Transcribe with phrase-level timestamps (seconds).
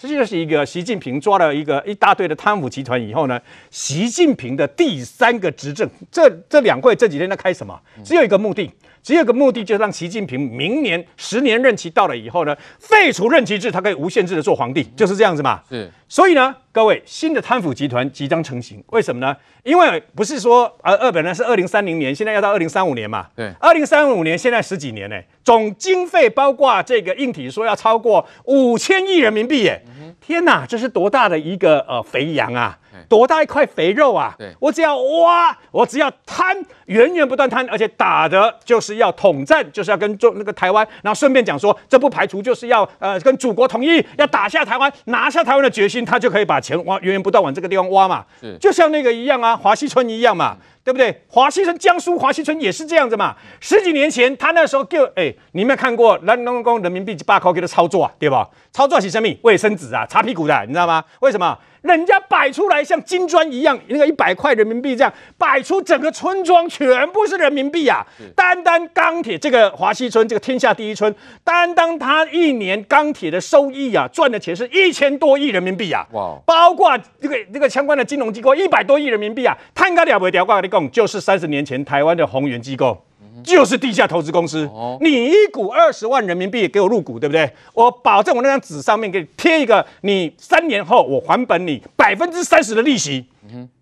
[0.00, 7.76] 实际上是一个习近平抓了一个一大堆的贪腐集团以后呢，习近平的第三个执政，这这两会这几天在开什么？
[8.04, 8.70] 只有一个目的。
[9.02, 15.62] 只有一个目的，就是让习近平明年十年任期到了以后呢，废除任期制，他可以无限制的做皇帝，就是这样子嘛。
[15.68, 19.36] 是，所以呢，各位新的贪腐集团即将成型，为什么呢？
[19.64, 23.26] 因为不是说呃，二本来是二零三零年，现在要到二零三五年嘛。
[23.34, 29.82] 对，二零三五年现在十几年呢，总经费包括这个硬体说要超过五千亿人民币耶。
[29.86, 32.78] 嗯、天哪，这是多大的一个呃肥羊啊！
[33.08, 34.34] 多大一块肥肉啊！
[34.38, 36.56] 对，我只要挖，我只要贪，
[36.86, 48.24] 源源不断贪，而且打的就是要统战，就是要跟中那个台湾，然后顺便讲说，这不排除就是要呃跟祖国统一，要打下台湾，拿下台湾的决心，他就可以把钱挖源源不断往这个地方挖嘛。
[48.40, 51.14] 是，就像那个一样啊，华西村一样嘛，嗯、对不对？
[51.28, 53.36] 华西村，江苏华西村也是这样子嘛。
[53.60, 58.48] 十几年前，他那时候就哎，你没有看过蓝龙宫人民币八块给他操作啊，对吧？
[58.72, 59.28] 操作是什么？
[59.42, 61.04] 卫生纸啊，擦屁股的，你知道吗？
[61.20, 61.58] 为什么？
[61.82, 68.04] 人家摆出来像金砖一样，那个一百块人民币这样摆出，整个村庄全部是人民币啊！
[68.34, 71.14] 单单钢铁这个华西村，这个天下第一村，
[71.44, 76.04] 单单他一年钢铁的收益啊，赚的钱是一千多亿人民币啊！
[76.12, 76.36] 哇！
[76.44, 83.02] 包括这个这个相关的金融机构一百多亿人民币啊，他应该了不掉挂的讲，就是三十年前台湾的宏源机构。
[83.44, 84.68] 就是地下投资公司，
[85.00, 87.48] 你一股二十万人民币给我入股，对不对？
[87.72, 93.26] 我保证我那张纸上面给你贴一个，你三年后我还本你百分之三十的利息。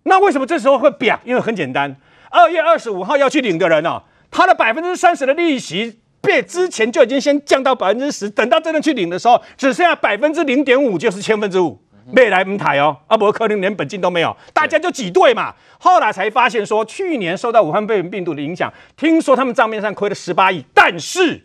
[0.03, 1.19] 那为什么这时候会表？
[1.25, 1.93] 因为很简单，
[2.29, 11.79] 二月二十五号要去领的人哦，他的百分之三十的利息被之前就已经先降到百分之十，等到真的去领的时候，只剩下百分之零点五，就是千分之五。
[12.13, 15.53] 未来五台哦，阿伯可能连本金都没有，大家就挤兑嘛。
[15.79, 20.63] 后来才发现说，去年受到武汉肺炎病毒的影响，听说他们账面上亏了十八亿。
[20.73, 21.43] 但是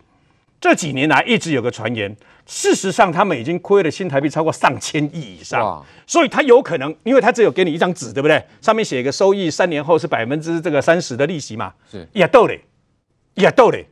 [0.60, 2.14] 这几年来一直有个传言，
[2.46, 5.84] 事实上他们已经亏了新台币超过上千亿以上。
[6.06, 8.42] 所以他有可能，因为他只有给你一张纸，对不对？
[8.60, 11.72] 上面写一个收益，三年后是百分之这个三十的利息嘛。
[11.90, 12.60] 是也逗嘞，
[13.34, 13.86] 也逗嘞。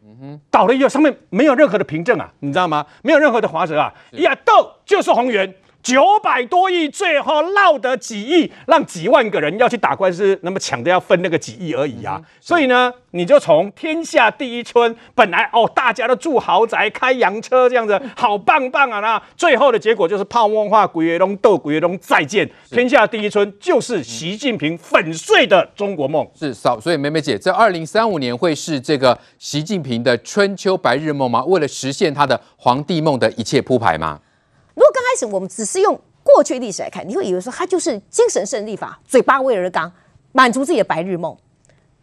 [0.51, 2.87] 倒了以后上面没有任何的凭证啊，你知道吗？
[3.03, 5.55] 没有任何的华则啊，也逗就是宏源。
[5.83, 12.17] 九百多亿，最后落得几亿，让几万个人要去打官司，那么抢着要分那个几亿而已啊！
[12.19, 19.01] 嗯、所以呢，你就从天下第一村，本来哦，大家都住豪宅、开洋车这样子， 好棒棒啊！
[19.01, 26.29] 那最后的结果就是泡沫化，鬼月龙斗鬼月龙再见，天下第一村就是习近平粉碎的中国梦。
[26.39, 31.43] 是少，所以梅梅姐，这二零三五年会是这个习近平的春秋白日梦吗？
[31.45, 34.21] 为了实现他的皇帝梦的一切铺排吗？
[34.81, 39.93] 如果刚开始我们只是用过去历史来看，你会以为说他就是精神胜利法，嘴巴威而刚，
[40.33, 41.37] 满足自己的白日梦。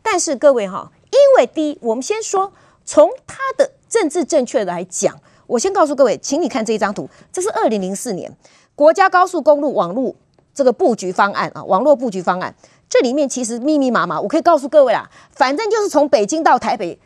[0.04, 2.54] 但是各位哈，因为第一，我们先说
[2.86, 8.32] 从他的政治正确的来讲，我先告诉各位，请你看这一张图，这是二零零四年
[8.76, 10.14] 国家高速公路网络
[10.54, 12.54] 这个布局方案啊，网络布局方案，
[12.88, 17.00] 这里面其实密密麻麻，我可以告诉各位啊，反正就是从北京到台北。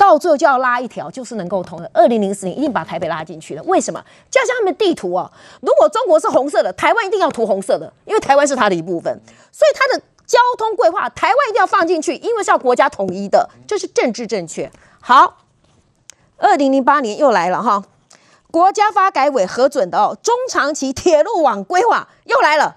[0.00, 1.90] 到最后就要拉一条，就是能够通的。
[1.92, 3.62] 二零零四年一定把台北拉进去了。
[3.64, 4.02] 为什么？
[4.30, 5.30] 就像他们地图哦，
[5.60, 9.12] 如果中国是红色的，台湾一定要涂红色的，因为台湾是它的一部分。
[9.52, 14.72] 所以它的交通规划，台湾一定要放进去，因为是要国家统一的，这是政治正确。
[15.02, 15.36] 好，
[16.38, 17.84] 二零零八年又来了哈，
[18.50, 22.76] 国家发改委核准的哦，中长期铁路网规划又来了。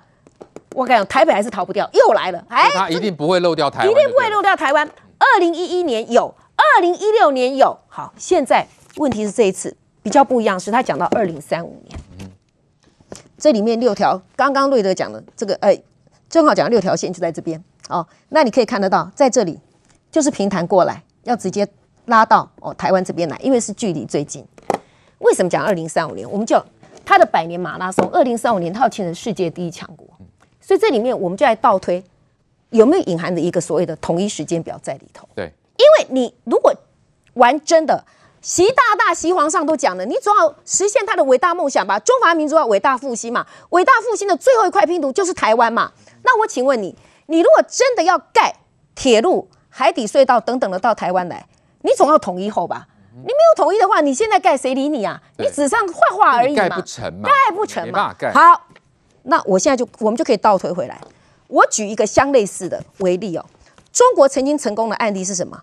[0.76, 2.44] 我跟你讲，台北还是逃不掉，又来了。
[2.50, 4.86] 哎，它一定不会漏掉台湾，一定不会漏掉台湾。
[5.20, 6.36] 二零一一年有。
[6.76, 8.68] 二零一六年有好，现在
[8.98, 12.32] 问题是这一次比较不一样，是他讲到二零三五年，
[13.38, 15.80] 这里面六条，刚刚瑞德讲的这个，哎，
[16.28, 18.08] 正好讲六条线就在这边哦。
[18.30, 19.60] 那你可以看得到，在这里
[20.12, 21.68] 就是平潭过来，要直接
[22.06, 24.44] 拉到哦台湾这边来，因为是距离最近。
[25.20, 26.30] 为什么讲二零三五年？
[26.30, 26.60] 我们就
[27.06, 30.08] 他的百年马拉松，二零三五年他要签成世界第一强国，
[30.60, 32.04] 所以这里面我们就来倒推，
[32.72, 35.30] 有没有隐含的一个所谓的统一时间表在里头？
[35.36, 35.54] 对。
[35.84, 36.74] 因为你如果
[37.34, 38.06] 玩真的，
[38.42, 42.00] 习大大、习皇上都讲了，你总要实现他的伟大梦想吧？
[42.00, 45.92] 中华民族要伟大复兴嘛，伟大复兴的最后一块拼图就是台湾嘛。
[46.24, 46.96] 那我请问你，
[47.26, 48.56] 你如果真的要盖
[48.96, 51.48] 铁路、海底隧道等等的到台湾来，
[51.82, 52.88] 你总要统一后吧？
[53.16, 55.22] 你没有统一的话，你现在盖谁理你啊？
[55.38, 58.16] 你纸上画画而已嘛，盖不成嘛，盖不成嘛。
[58.34, 58.68] 好，
[59.24, 61.00] 那我现在就我们就可以倒推回来，
[61.48, 63.46] 我举一个相类似的为例哦。
[63.92, 65.62] 中国曾经成功的案例是什么？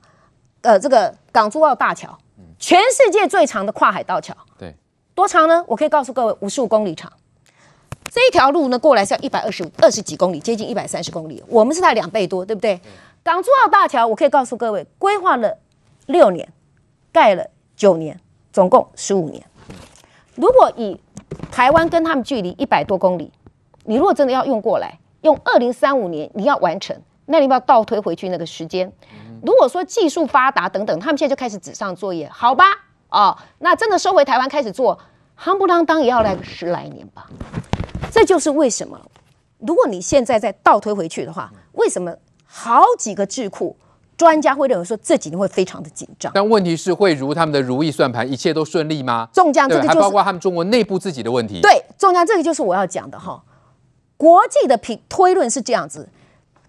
[0.62, 2.19] 呃，这个港珠澳大桥，
[2.59, 4.75] 全世界最长的跨海大桥，对，
[5.15, 5.65] 多长呢？
[5.67, 7.11] 我可以告诉各位，五十五公里长。
[8.11, 11.43] 这一条路呢，过来是要一百二十五、二十几公里，接近一百三十公里。
[11.47, 12.77] 我们是它两倍多，对不对？
[12.77, 12.81] 对。
[13.23, 15.57] 港珠澳大桥，我可以告诉各位，规划了
[16.07, 16.49] 六年，
[17.12, 17.47] 盖了
[17.77, 18.19] 九年，
[18.53, 19.43] 总共十五年。
[20.35, 21.01] 如果以
[21.53, 23.31] 台湾跟他们距离一百多公里，
[23.85, 28.93] 你如果真的要用过来，用二零三五年你要完成，那你要倒推回去那个时间？
[29.42, 32.64] 如果说技术发达等等，他们现在就开始纸上作业，好吧？
[33.08, 34.98] 哦，那真的收回台湾开始做，
[35.38, 37.26] 夯不啷当也要来个十来年吧。
[38.12, 39.00] 这就是为什么，
[39.58, 42.14] 如果你现在再倒推回去的话，为什么
[42.46, 43.76] 好几个智库
[44.16, 46.31] 专家会认为说这几年会非常的紧张？
[46.34, 49.28] 但问题是会如他们的如意算盘，一切都顺利吗？
[49.32, 51.60] 中将这个就是还包括他们中国内部自己的问题。
[51.60, 53.42] 对，中将这个就是我要讲的哈。
[54.16, 56.08] 国际的评推论是这样子。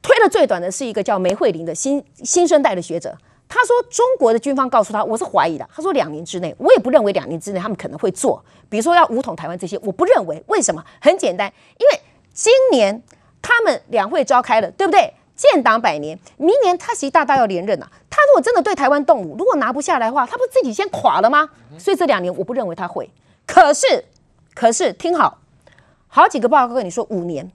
[0.01, 3.15] 推的最短的是一个叫梅惠玲的新新生代的学者，
[3.47, 5.69] 他说中国的军方告诉他，我是怀疑的。
[5.73, 10.43] 他说两年之内，我也不认为两年之内他们可能会做，比如说要武统台湾这些，我不认为。
[10.47, 10.83] 为什么？
[10.99, 12.01] 很简单，因为
[12.33, 13.03] 今年
[13.41, 15.13] 他们两会召开了，对不对？
[15.35, 17.91] 建党百年，明年他习大大要连任呐、啊。
[18.09, 21.49] 他如果真的对台湾动武，如果拿不下来的话，他不自己先垮了吗？
[21.77, 23.09] 所以这两年我不认为他会。
[23.45, 24.05] 可是，
[24.53, 25.39] 可是听好，
[26.07, 27.51] 好几个报告跟你说五年。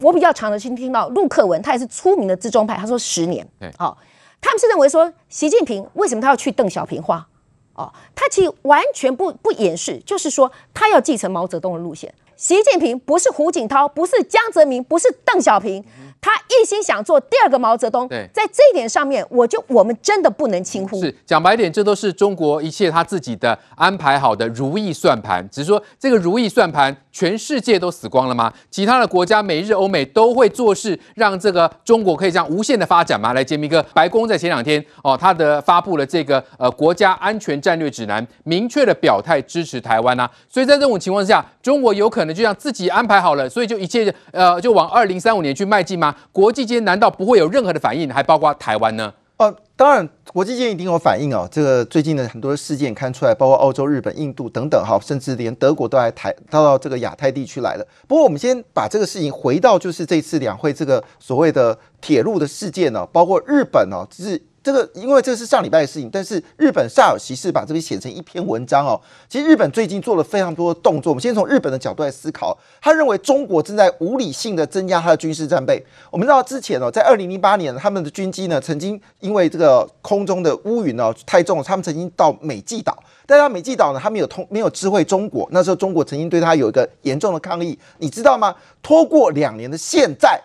[0.00, 3.96] 我比较常的听听到陆克文，他也是出名的资中派，他说十年，好、哦，
[4.40, 7.26] 他们是认为说习近平为什么他要去邓小平化？
[7.74, 12.12] 哦，他其实完全不不掩饰，就是说他要继承毛泽东的路线。
[12.36, 15.84] 习近平不是胡锦涛，不是江泽民，不是邓小平。
[16.22, 21.00] 他一心想做第二个毛泽东，对，在这一点上面，我就我们真的不能轻忽。
[21.00, 25.46] 是讲白点，这都是中国一切他自己的安排好的如意算盘。
[25.50, 28.52] 只是说这个如意算盘，全世界都死光了吗？
[28.70, 33.32] 其他的国家，美日、欧美都会做事，让这个中国可以这样无限的发展吗？
[33.32, 40.30] 来，杰明哥，白宫在前两天哦，他的发布了这个呃国家安全战略指南，明确的表态支持台湾啊。
[40.48, 46.14] 所以在这种情况下，中国有可能就像自己安排好了，所以就一切呃就往二零三五年去迈进吗？
[46.32, 48.08] 国际间难道不会有任何的反应？
[48.12, 49.12] 还包括台湾呢？
[49.40, 51.48] 哦、呃，当然，国际间一定有反应哦。
[51.50, 57.86] 这个最近的很多事件看出来，包括欧洲、日本、印度等等，哈，甚至连德国都来台到到这个亚太地区来了。
[58.06, 64.42] 不过，我们先把这个事情回到，就是这次两会这个所谓的铁路的事件呢，包括日本哦，就是。
[64.62, 69.00] 这个因为这是上礼拜的事情，但是日本煞有其事把这边写成一篇文章哦。
[69.28, 72.56] 其实日本最近做了非常多的动作，我们先从日本的角度来思考。
[72.80, 75.82] 他认为中国正在无理性的增加他的军事战备。
[76.10, 83.02] 我们知道之前哦，在二零零八年，他们的军机呢曾经因为这个空中的乌云哦太重，他们曾经到美济岛。
[83.24, 85.48] 但是美济岛呢，他没有通没有知会中国。
[85.52, 88.54] 那时候中国曾经对他有一个严重的抗议，你知道吗？
[88.82, 90.38] 拖过两年的现在。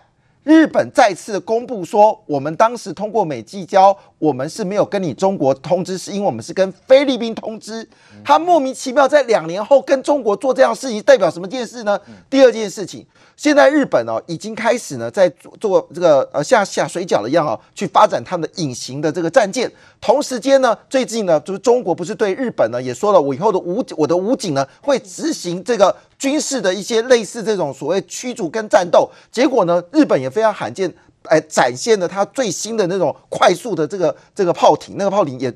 [0.46, 7.84] 日本再次公布说，我们当时通过美济礁，我们是没有跟你中国通知，是因为我们是跟菲律宾通知。
[8.24, 11.98] 他莫名其妙在两年后跟中国做这样的事情，代表什么件事呢？
[12.30, 13.04] 第二件事情。
[13.36, 19.70] 现在日本哦，已经开始呢，在做做这个呃像下水饺一样哦，去发展他们的隐形的这个战舰。
[20.00, 29.10] 同时间呢，最近呢，就是中国不是对日本呢也说了，我以后的武我的武警呢会执行这个军事的一些类似这种所谓驱逐跟战斗。
[29.30, 30.92] 结果呢，日本也非常罕见，
[31.24, 35.52] 哎，展现了它最新的那种快速的这个这个炮艇，那个炮艇也。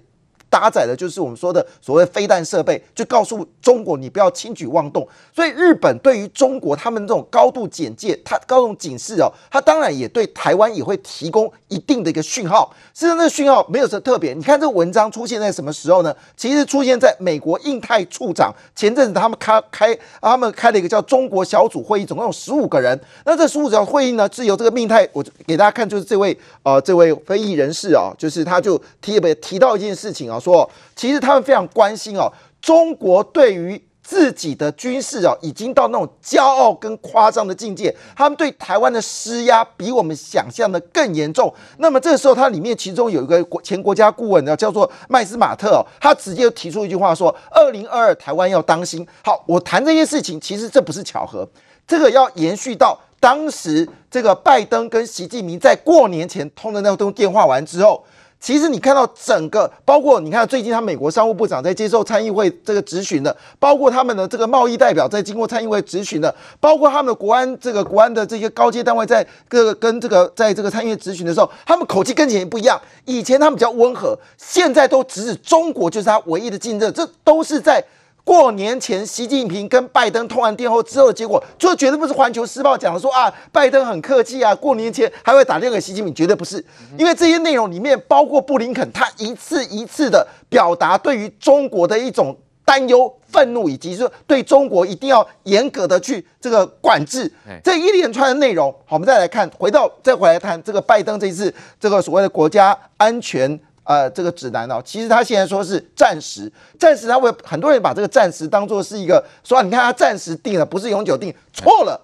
[0.51, 5.07] 搭载的就是我们说的所谓飞弹设备，就告诉中国你不要轻举妄动。
[5.33, 12.75] 所以日本对于中国他们这种高度警戒，它高度警示哦，它当然也对台湾也会提供一定的一个讯号。
[12.93, 14.35] 实际上，这个讯号没有什么特别。
[14.35, 16.13] 你看这个文章出现在什么时候呢？
[16.37, 22.99] 其实出现在美国印太处长前阵子他们开开他们开了一个叫中国小组会议，总共有十五个人。
[23.25, 30.40] 那这十五个会议呢，是由这个命太，我给大家看，就是这位呃这位非裔人士啊、哦，就是他就提别提到一件事情啊、哦。
[30.41, 37.95] 说，其实他们非常关心哦，中国对于自己的军事哦，已经到那种骄傲跟夸张的境界。
[38.17, 41.53] 他们对台湾的施压比我们想象的更严重。
[41.79, 51.49] 那么这个时候，它里面其中有一个国前国家顾问呢，叫做麦斯马特哦，他直接提出一句话说：“二零二二台湾要当心。”好，我谈这件事情，其实这不是巧合，
[51.87, 58.03] 这个要延续到当时这个拜登跟习近平在过年前通的那通电话完之后。
[58.41, 72.81] 其实你看到整个，包括你看最近他美国商务部长在接受参议会这个质询的，包括他们的这个贸易代表在经过参议会质询的，包括他们的国安这个国安的这些高阶单位在各个跟这个在这个参议院质询的时候，他们口气跟以前不一样。
[73.05, 77.85] 以前他们比较温和，现在都直指中国就是他唯一的竞争，这都是在。
[78.25, 86.65] 过年前，习近平跟拜登通完电话之后的结果，就绝对不是《环球时报》讲的说啊，拜登很客气啊，过年前还会打电话给习近平，绝对不是，
[86.99, 97.33] 因为这些内容里面包括布林肯，他一次一次的表达对于中国的一种担忧、愤怒，以及说对中国一定要严格的去这个管制，
[97.65, 98.71] 这一连串的内容。
[98.85, 103.59] 好，我们再来看，回到再回来谈这个拜登这一次这个所谓的国家安全。
[103.91, 112.01] 呃这个指南哦，其实他现在说是暂时，暂时他会很多人把这个暂时当做是一个说、你看他暂时定了，不是永久定，错了，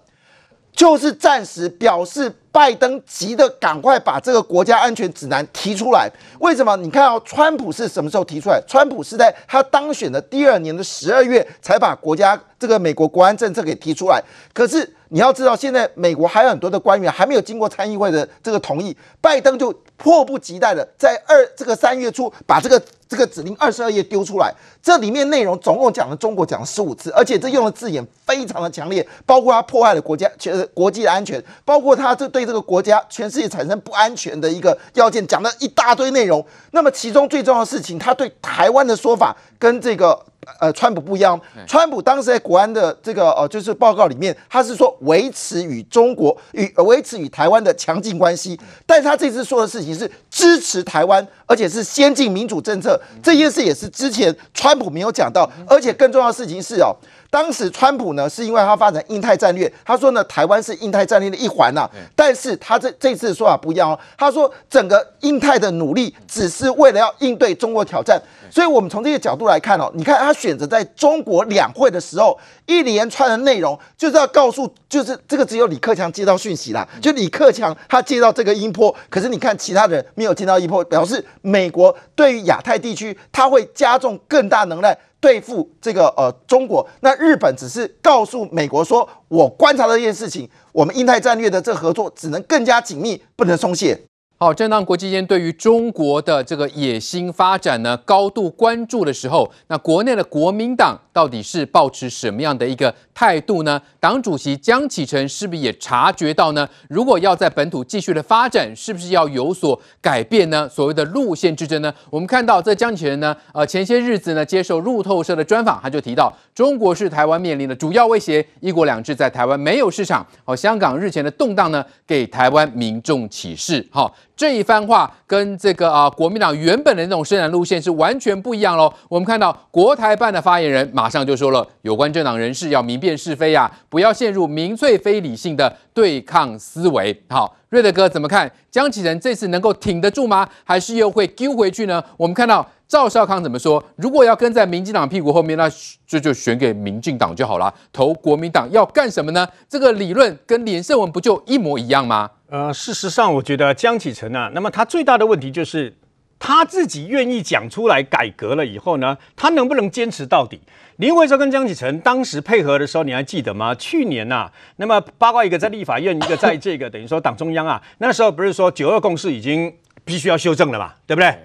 [0.72, 2.34] 就是暂时表示。
[2.56, 6.74] 拜登急得赶快把这个国家安全指南提出来，为什么？
[6.78, 8.58] 你看哦，川普是什么时候提出来？
[8.66, 14.22] 川普是在他当选的第二年的十二月才把国家这个美国国安政策给提出来。
[14.54, 24.52] 可是你要知道，现在美国还有很多的官员还没有经过参议会的这个同意，拜登就迫不及待的在二这个三月初把这个这个指令二十二页丢出来。
[24.82, 32.46] 这里面内容总共讲了中国讲了十五次，而且这用的字眼非常的强烈，包括他破坏了国家全国际的安全，包括他这对。
[32.46, 36.46] 这个国家全世界产生不安全的一个要件，讲了一大堆内容。
[36.70, 40.16] 那么其中最重要的事情，他对台湾的说法跟这个
[40.60, 41.40] 呃川普不一样。
[41.66, 48.58] 川普当时在国安的这个呃就是报告里面，他是说维持与中国与维持与台湾的强劲关系。
[48.86, 53.00] 但是他这次说的事情是支持台湾，而且是先进民主政策。
[53.22, 56.94] 这件事也是之前川普没有讲到，而且更重要的事情是哦。
[57.36, 61.90] 当时川普呢，是因为他发展印太战略，他说呢，台湾是印太战略的一环呐、啊。
[62.14, 68.18] 但是他这这次的说法不一样哦，他说整个印太的努力只是为了要应对中国挑战。
[68.50, 84.96] 所以我们从这个角度来看哦，你看他选择在中国两会的时候一连串的内容，就是要告诉，就是这个只有李克强接到讯息啦，就李克强他接到这个音波，可是你看其他人没有接到音波，表示美国对于亚太地区，他会加重更大能耐。
[85.20, 94.00] 对付这个呃中国，那日本只是告诉美国说，我观察到一件事情，我们印太战略的这合作只能更加紧密，不能松懈。
[94.38, 103.80] 好，正当国际间对于中国的这个野心发展呢高度关注的时候，那国内的国民党到底是抱持什么样的一个态度呢？
[103.98, 106.68] 党主席江启臣是不是也察觉到呢？
[106.90, 110.68] 如果要在本土继续的发展，是不是要有所改变呢？
[110.68, 111.90] 所谓的路线之争呢？
[112.10, 120.26] 我们看到这江启臣呢，呃，前些日子呢接受路透社的专访，他就提到，中国是台湾面临的主要威胁，一国两制在台湾没有市场。
[120.42, 123.86] 好，香港日前的动荡呢，给台湾民众启示。
[123.90, 124.16] 好。
[124.34, 128.92] 这一番话跟这个啊国民党原本的那种生产路线是完全不一样喽。
[129.08, 137.18] 我们看到国台办的发言人马上就说了，有关政党人士要明辨是非呀、不要陷入民粹非理性的对抗思维。
[137.30, 138.52] 好，瑞德哥怎么看？
[138.70, 140.46] 江启臣这次能够挺得住吗？
[140.64, 142.04] 还是又会丢回去呢？
[142.18, 143.82] 我们看到赵少康怎么说？
[143.96, 145.68] 如果要跟在民进党屁股后面，那
[146.06, 147.72] 这就选给民进党就好了。
[147.92, 149.48] 投国民党要干什么呢？
[149.68, 152.30] 这个理论跟连胜文不就一模一样吗？
[152.48, 155.96] 呃，事实上，我觉得江启臣啊，那么他最大的问题就是
[156.38, 160.60] 他自己愿意讲出来改革了以后呢，他能不能坚持到底？
[160.98, 163.74] 林为洲跟江启臣当时配合的时候，你还记得吗？
[163.74, 169.74] 去年呐、啊，那么八卦一个在立法院，一个在这个等于说党中央啊，那时候不是说九二共识已经
[170.04, 171.36] 必须要修正了嘛，对不对？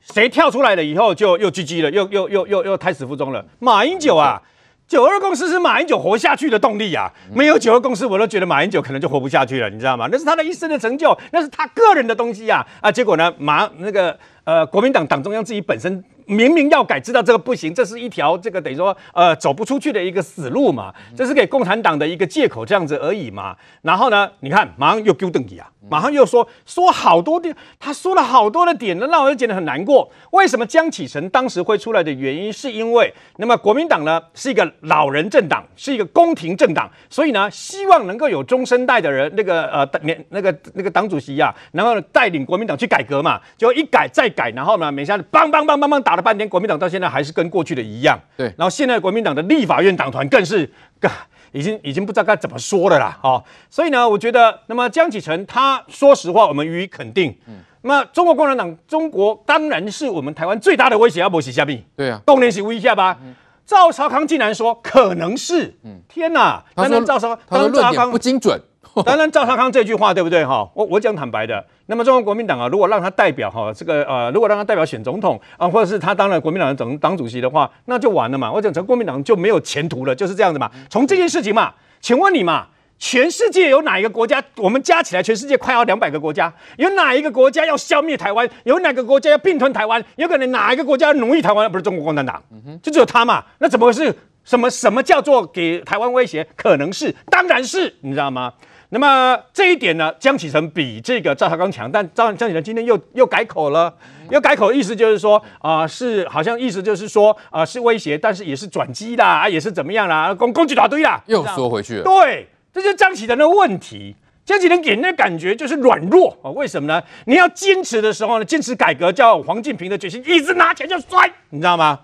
[0.00, 3.44] 谁跳出来了以后就又狙击了，又又又又又胎死腹中了？
[3.58, 4.42] 马英九啊。
[4.88, 7.08] 九二共识是马英九活下去的动力啊！
[7.32, 10.08] 没有九二共识，我都觉得马英九可能就活不下去了，你知道吗？
[10.10, 12.66] 那是他的一生的成就，那是他个人的东西啊！
[12.80, 16.02] 啊，结果呢，马那个呃，国民党党中央自己本身。
[16.30, 23.56] 明明要改，知道这个不行，这是一条这个等于说呃走不出去的一个死路嘛，这是给共产党的一个借口，这样子而已嘛。
[23.82, 30.08] 然后呢，你看马上又丢邓迪啊，马上又说说好多的，他说了好多的点，那让我就觉得很难过。
[30.30, 48.18] 为什么江启臣当时会出来的原因，是因为那么国民党呢是一个老人政党，是一个宫廷政党，所以呢希望能够有中生代的人，那个呃年那个那个党主席呀、啊，然后带领国民党去改革嘛，就一改再改，然后呢，每下子梆梆梆梆梆打了半天，国民党到现在还是跟过去的一样。
[48.36, 50.70] 对，然后现在国民党的立法院党团更是，
[51.52, 53.18] 已经已经不知道该怎么说了啦。
[53.22, 57.36] 哦，所以呢，我觉得，那么江启臣他说实话，我们予以肯定。
[57.48, 61.84] 嗯，那么中国共产党，中国当然是我们台湾最大的威胁，要不是虾米？
[61.96, 63.18] 对啊，动联是威胁吧？
[63.66, 66.64] 赵少康竟然说可能是，嗯，天哪！
[66.74, 68.60] 他说赵少康，他说论点不精准。
[69.04, 70.68] 当然，赵少康这句话对不对哈？
[70.74, 78.50] 我我讲坦白的，那么中国国民党啊，如果让他代表哈这个呃，如果让他代表选总统啊，或者是他当了国民党的总党主席的话，那就完了嘛。
[78.50, 80.70] 我讲成国民党就没有前途了，就是这样子嘛。
[80.88, 82.68] 从这件事情嘛，请问你嘛，
[82.98, 84.42] 全世界有哪一个国家？
[84.56, 88.48] 我们加起来，全世界快要两百个国家，有哪一个国家要消灭台湾？
[88.64, 90.02] 有哪个国家要并吞台湾？
[90.16, 91.70] 有可能哪一个国家要奴役台湾？
[91.70, 92.42] 不是中国共产党，
[92.82, 93.44] 就只有他嘛？
[93.58, 94.12] 那怎么回事？
[94.42, 96.44] 什么什么叫做给台湾威胁？
[96.56, 98.50] 可能是，当然是，你知道吗？
[98.92, 103.94] 那么这一点呢，江启臣比这个赵少康强，但赵江启臣今天又又改口了，
[104.30, 112.02] 又改口的意思就是说啊、呃，是好像意思就是说啊、呃，是威胁，但是也是转机啦，也是怎么样啦，攻攻击打堆啦，又缩回去了。
[112.02, 114.16] 对，这就是江启臣的问题。
[114.44, 117.00] 江启臣给人的感觉就是软弱啊，为什么呢？
[117.26, 122.00] 你要坚持的时候呢，坚持改革，叫黄进平的决心，一直拿钱就摔，你知道吗？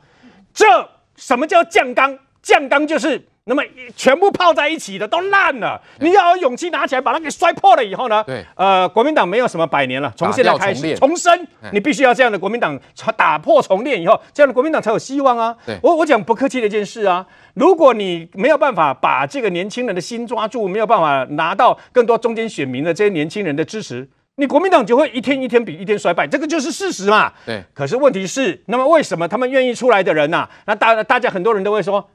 [0.54, 0.64] 这
[1.16, 2.16] 什么叫降缸？
[2.40, 3.26] 降缸就是。
[3.48, 3.62] 那么
[3.94, 8.22] 全部泡在一起的都烂了，你要有勇气拿起来把它给摔破了以后呢？
[8.24, 12.76] 对，呃，国民党没有什么百年了，从现在开始重生，你必须要这样的国民党
[13.16, 15.56] 打破重练以后，这样的国民党才有希望啊。
[15.64, 17.24] 对，我我讲不客气的一件事啊，
[17.54, 27.32] 如果你没有办法把这个年轻人的心抓住，没有办法拿到更多中间选民的这些年轻人的支持，你国民党就会一天一天比一天衰败，这个就是事实嘛。
[27.46, 30.50] 对，可是问题是，那么为什么他们愿意出来的人呐、啊？
[30.66, 32.10] 那大大家很多人都会说。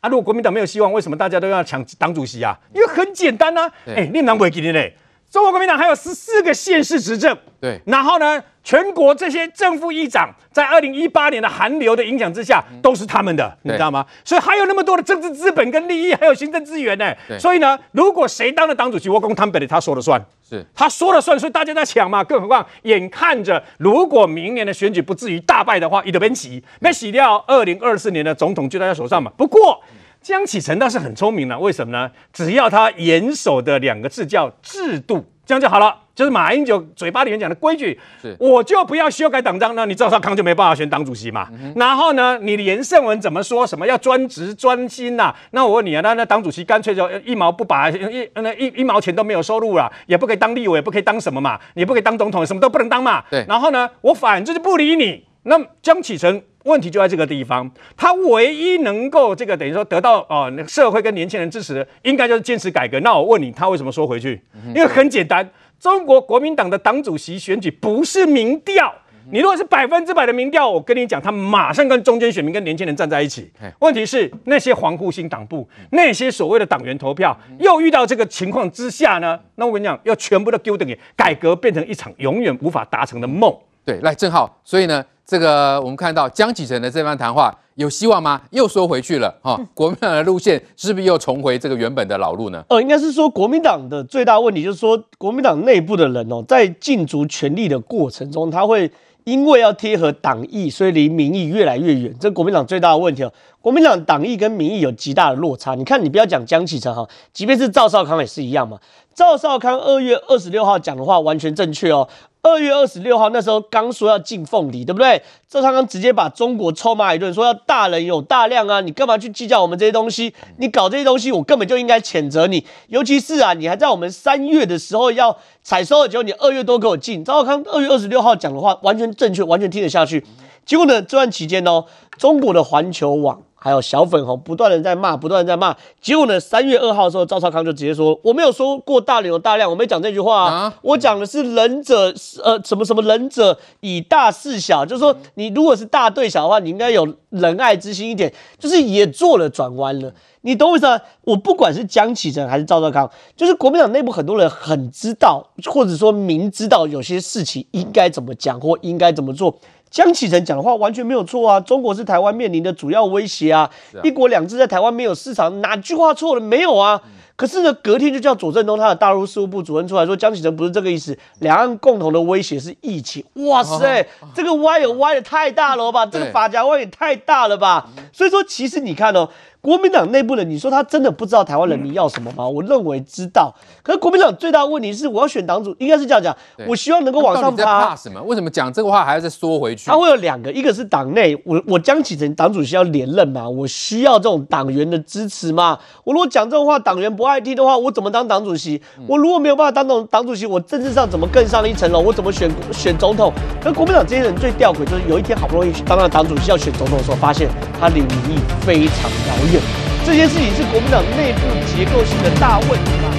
[0.00, 0.08] 啊！
[0.08, 2.58] 如果国民党没有希望，为什么大家都要抢党主席啊？
[2.72, 3.72] 因为很简单呐、啊。
[3.86, 4.94] 哎对，你们不会记得嘞？
[5.30, 7.36] 中国国民党还有十四个县市执政。
[7.60, 7.80] 对。
[7.86, 14.06] 然后呢，全国这些正副议长，在二零一八年的韩流的影响之下，都是他们的，嗯、你知道吗？
[14.24, 17.12] 所以还有那么多的政治资本跟利益，还有行政资源呢。
[17.38, 20.24] 所以呢，如果谁当了党主席，我讲坦白的，他说了算。
[20.48, 20.64] 是。
[20.74, 22.24] 他说了算，所以大家在抢嘛。
[22.24, 29.30] 更何况，眼看着如果明年的选举不至于大败的话，一德边洗，被洗掉，二零二四年的总统就在他手上嘛。
[29.36, 29.82] 不过。
[30.28, 32.10] 江启臣倒是很聪明了，为什么呢？
[32.34, 36.00] 只要他严守的两个字叫制度，这样就好了。
[36.14, 37.98] 就是马英九嘴巴里面讲的规矩，
[38.38, 41.48] 我就不要修改党章，那你赵少康就没办法选党主席嘛。
[41.52, 45.36] 嗯、然后呢，你连胜文怎么说什么要专职专心呐、啊？
[45.52, 53.24] 那我问你啊，那那党主席干脆就一毛不拔，一那一一毛钱都没有收入了，也不可以当立委，也不可以当什么嘛，也不可以当总统，什么都不能当嘛。
[53.30, 53.46] 对。
[53.48, 55.24] 然后呢，我反正就不理你。
[55.44, 56.42] 那江启臣。
[56.68, 63.00] 问题就在这个地方，他唯一能够这个等于说得到哦，那个社会跟年轻人支持的，应该就是坚持改革。
[63.00, 64.40] 那我问你，他为什么说回去？
[64.68, 68.94] 因为很简单，中国国民党的党主席选举不是民调，
[69.32, 73.50] 你如果是百分之百的民调，我跟你讲，他马上跟中间选民跟年轻人站在一起。
[73.80, 79.38] 问题是那些防护性党部，那些所谓的党员投票，又遇到这个情况之下呢？
[79.56, 83.56] 那我跟你讲，要全部都丢等于改革变成一场永远无法达成的梦。
[83.88, 85.02] 对，来正好，所以呢。
[85.30, 88.40] 这个我们看到江启臣的这番谈话有希望吗？
[88.50, 92.64] 又说回去了哈、哦，国民党的路线是不是又重回这个原本的老路呢？
[92.70, 98.90] 呃，应该是说国民党的最大问题就是说，国民党内部的人哦，在竞逐权力的过程中，他会
[99.24, 102.16] 因为要贴合党意，所以离民意越来越远。
[102.18, 103.30] 这国民党最大的问题哦。
[103.60, 105.74] 国民党党意跟民意有极大的落差。
[105.74, 108.78] 你看，你不要讲江启臣哈，即便是赵少康也是一样嘛。
[109.14, 112.08] 赵少康二月二十六号讲的话完全正确哦。
[112.40, 115.20] 二月二十六号那时候刚说要禁凤梨，对不对？
[115.48, 120.32] 赵少康直接把中国臭骂一顿，说要大人有大量啊，你干嘛去计较我们这些东西？
[120.58, 122.64] 你搞这些东西，我根本就应该谴责你。
[122.86, 127.24] 尤其是啊，你还在我们三月的时候要采收的时候，你二月多给我禁。
[127.24, 130.24] 赵少康二月二十六号讲的话完全正确，完全听得下去。
[130.64, 131.84] 结果呢，这段期间呢，
[132.16, 133.42] 中国的环球网。
[133.60, 135.76] 还有小粉红不断的在骂，不断的在骂。
[136.00, 150.12] 结果呢，三月二号的时候，赵少康就直接说：“我没有说过大量有大量，我没讲这句话啊，啊我讲的是仁者呃什么什么仁者以大事小，就是说你如果是大对小的话，你应该有仁爱之心一点，就是也做了转弯了。
[150.42, 151.00] 你懂我意思吗？
[151.24, 159.56] 我不管是江启臣还是赵少康，就是国民党内部很多人很知道，或者说明知道有些事情应该怎么讲或应该怎么做。”
[159.90, 161.58] 江启臣讲的话完全没有错啊！
[161.60, 163.70] 中国是台湾面临的主要威胁啊！
[163.94, 167.00] 啊一国两制在台湾没有市场，哪句话错了没有啊？
[167.04, 173.24] 嗯、可是呢，隔天就叫左正东他的大陆事务部主任出来说，江启臣不是这个意思，两岸共同的威胁是疫情。
[173.46, 176.04] 哇塞，哦、这个歪也歪的太大了吧？
[176.04, 177.86] 这个法家歪也太大了吧？
[177.96, 179.28] 嗯、所以说，其实你看哦。
[179.60, 182.48] 国民党内部的，你说他真的不知道台湾人民要什么吗？
[182.48, 183.52] 我认为知道。
[183.82, 186.34] 可是国民党最大的问题是，我要选党主，应该是这样讲。
[186.68, 187.88] 我希望能够往上爬。
[187.88, 188.22] 怕什么？
[188.22, 189.90] 为什么讲这个话还要再缩回去？
[189.90, 195.76] 他会有两个，一个是党内，我我江启臣党主席要连任嘛，我需要这种党员的支持嘛。
[196.04, 198.80] 我如果讲这种话，党员不爱听的话，我怎么当党主席？
[199.06, 202.00] 我如果没有办法当党党主席，我政治上怎么更上一层楼？
[202.00, 203.32] 我怎么选选总统？
[203.64, 209.60] 那国民党这些人最吊诡，就是有一天好不容易当了党主席要选总统的时候，发现他离民意非常遥远。
[210.06, 213.17] 这些事情是国民党内部结构性的大问题吗？